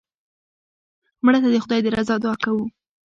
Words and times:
مړه 1.25 1.39
ته 1.43 1.49
د 1.51 1.55
خدای 1.63 1.79
د 1.83 1.87
رضا 1.97 2.15
دعا 2.23 2.35
کوو 2.43 2.65